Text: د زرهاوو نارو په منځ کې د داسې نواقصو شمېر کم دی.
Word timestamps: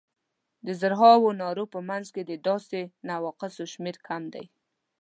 د 0.65 0.67
زرهاوو 0.81 1.37
نارو 1.41 1.65
په 1.73 1.79
منځ 1.89 2.05
کې 2.15 2.21
د 2.25 2.31
داسې 2.47 2.79
نواقصو 3.09 3.63
شمېر 3.73 3.95
کم 4.07 4.23
دی. 4.33 4.45